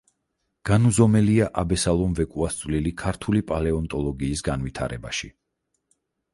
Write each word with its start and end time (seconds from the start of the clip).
განუზომელია 0.69 1.49
აბესალომ 1.63 2.15
ვეკუას 2.21 2.57
წვლილი 2.63 2.95
ქართული 3.03 3.45
პალეონტოლოგიის 3.53 4.45
განვითარებაში. 4.51 5.35